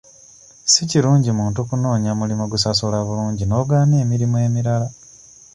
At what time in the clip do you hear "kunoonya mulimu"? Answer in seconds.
1.69-2.45